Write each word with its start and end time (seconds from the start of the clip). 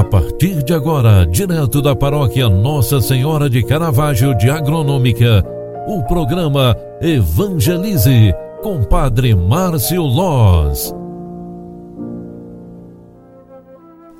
A 0.00 0.04
partir 0.04 0.62
de 0.62 0.72
agora, 0.72 1.26
direto 1.26 1.82
da 1.82 1.94
paróquia 1.94 2.48
Nossa 2.48 3.02
Senhora 3.02 3.50
de 3.50 3.62
Caravaggio 3.62 4.34
de 4.34 4.48
Agronômica, 4.48 5.44
o 5.86 6.02
programa 6.04 6.74
Evangelize 7.02 8.32
com 8.62 8.82
Padre 8.82 9.34
Márcio 9.34 10.00
Loz. 10.00 10.90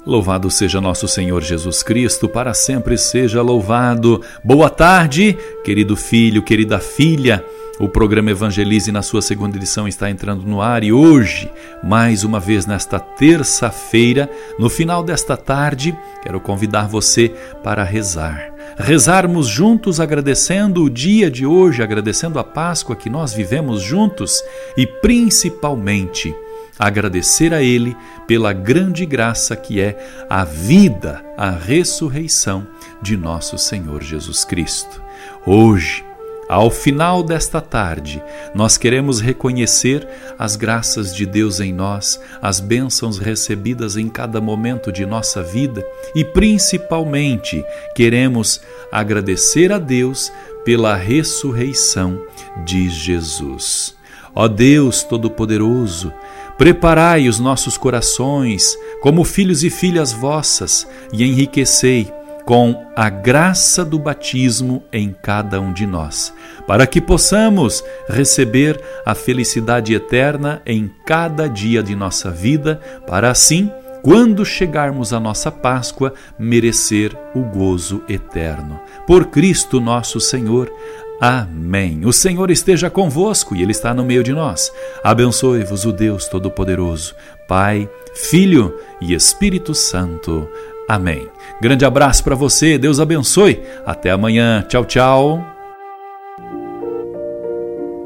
Louvado 0.05 0.51
seja 0.51 0.82
nosso 0.82 1.09
Senhor 1.09 1.41
Jesus 1.41 1.83
Cristo, 1.83 2.29
para 2.29 2.53
sempre 2.53 2.99
seja 2.99 3.41
louvado. 3.41 4.21
Boa 4.45 4.69
tarde, 4.69 5.35
querido 5.65 5.97
filho, 5.97 6.43
querida 6.43 6.79
filha. 6.79 7.43
O 7.81 7.89
programa 7.89 8.31
Evangelize, 8.31 8.93
na 8.93 9.01
sua 9.01 9.23
segunda 9.23 9.57
edição, 9.57 9.89
está 9.89 10.11
entrando 10.11 10.43
no 10.43 10.61
ar 10.61 10.85
e 10.85 10.93
hoje, 10.93 11.51
mais 11.83 12.25
uma 12.25 12.39
vez 12.39 12.67
nesta 12.67 13.01
terça-feira, 13.01 14.29
no 14.59 14.68
final 14.68 15.03
desta 15.03 15.35
tarde, 15.35 15.96
quero 16.23 16.39
convidar 16.43 16.87
você 16.87 17.31
para 17.64 17.82
rezar. 17.82 18.53
Rezarmos 18.77 19.46
juntos, 19.46 19.99
agradecendo 19.99 20.85
o 20.85 20.90
dia 20.90 21.31
de 21.31 21.46
hoje, 21.46 21.82
agradecendo 21.82 22.39
a 22.39 22.45
Páscoa 22.45 22.95
que 22.95 23.09
nós 23.09 23.32
vivemos 23.32 23.81
juntos 23.81 24.45
e 24.76 24.87
principalmente 24.87 26.35
agradecer 26.79 27.54
a 27.54 27.62
Ele 27.62 27.96
pela 28.26 28.53
grande 28.53 29.07
graça 29.07 29.57
que 29.57 29.81
é 29.81 29.99
a 30.29 30.45
vida, 30.45 31.25
a 31.35 31.49
ressurreição 31.49 32.67
de 33.01 33.17
nosso 33.17 33.56
Senhor 33.56 34.03
Jesus 34.03 34.45
Cristo. 34.45 35.01
Hoje, 35.47 36.09
ao 36.50 36.69
final 36.69 37.22
desta 37.22 37.61
tarde, 37.61 38.20
nós 38.53 38.77
queremos 38.77 39.20
reconhecer 39.20 40.05
as 40.36 40.56
graças 40.56 41.14
de 41.14 41.25
Deus 41.25 41.61
em 41.61 41.73
nós, 41.73 42.20
as 42.42 42.59
bênçãos 42.59 43.19
recebidas 43.19 43.97
em 43.97 44.09
cada 44.09 44.41
momento 44.41 44.91
de 44.91 45.06
nossa 45.06 45.45
vida 45.45 45.87
e, 46.12 46.25
principalmente, 46.25 47.65
queremos 47.95 48.61
agradecer 48.91 49.71
a 49.71 49.78
Deus 49.78 50.33
pela 50.65 50.97
ressurreição 50.97 52.21
de 52.65 52.91
Jesus. 52.91 53.95
Ó 54.34 54.48
Deus 54.48 55.05
Todo-Poderoso, 55.05 56.12
preparai 56.59 57.28
os 57.28 57.39
nossos 57.39 57.78
corações 57.78 58.77
como 59.01 59.23
filhos 59.23 59.62
e 59.62 59.71
filhas 59.71 60.12
vossas 60.12 60.84
e 61.12 61.23
enriquecei 61.23 62.12
com 62.51 62.84
a 62.97 63.09
graça 63.09 63.84
do 63.84 63.97
batismo 63.97 64.83
em 64.93 65.15
cada 65.23 65.61
um 65.61 65.73
de 65.73 65.87
nós, 65.87 66.34
para 66.67 66.84
que 66.84 67.01
possamos 67.01 67.84
receber 68.09 68.77
a 69.06 69.15
felicidade 69.15 69.95
eterna 69.95 70.61
em 70.67 70.91
cada 71.06 71.48
dia 71.48 71.81
de 71.81 71.95
nossa 71.95 72.28
vida, 72.28 72.81
para 73.06 73.31
assim, 73.31 73.71
quando 74.03 74.45
chegarmos 74.45 75.12
à 75.12 75.21
nossa 75.21 75.53
Páscoa, 75.53 76.12
merecer 76.37 77.17
o 77.37 77.43
gozo 77.43 78.03
eterno. 78.09 78.81
Por 79.06 79.27
Cristo 79.27 79.81
nosso 79.81 80.19
Senhor. 80.19 80.73
Amém. 81.21 82.05
O 82.05 82.12
Senhor 82.12 82.51
esteja 82.51 82.91
convosco 82.91 83.55
e 83.55 83.62
Ele 83.62 83.71
está 83.71 83.95
no 83.95 84.05
meio 84.05 84.25
de 84.25 84.33
nós. 84.33 84.73
Abençoe-vos 85.05 85.84
o 85.84 85.93
Deus 85.93 86.27
Todo-Poderoso, 86.27 87.15
Pai, 87.47 87.89
Filho 88.12 88.77
e 89.01 89.15
Espírito 89.15 89.73
Santo. 89.73 90.48
Amém. 90.91 91.29
Grande 91.63 91.85
abraço 91.85 92.25
para 92.25 92.35
você, 92.35 92.77
Deus 92.77 92.99
abençoe. 92.99 93.63
Até 93.87 94.11
amanhã. 94.11 94.65
Tchau, 94.69 94.85
tchau. 94.85 95.41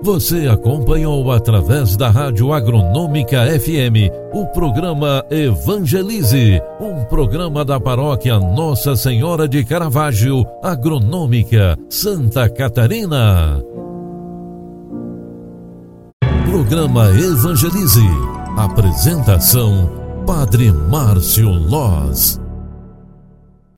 Você 0.02 0.46
acompanhou 0.48 1.32
através 1.32 1.96
da 1.96 2.10
Rádio 2.10 2.52
Agronômica 2.52 3.46
FM 3.58 4.12
o 4.34 4.46
programa 4.48 5.24
Evangelize, 5.30 6.60
um 6.78 7.06
programa 7.06 7.64
da 7.64 7.80
paróquia 7.80 8.38
Nossa 8.38 8.94
Senhora 8.96 9.48
de 9.48 9.64
Caravaggio, 9.64 10.44
Agronômica, 10.62 11.78
Santa 11.88 12.50
Catarina. 12.50 13.62
Programa 16.44 17.08
Evangelize. 17.12 18.06
Apresentação: 18.58 19.90
Padre 20.26 20.70
Márcio 20.70 21.48
Loz. 21.48 22.43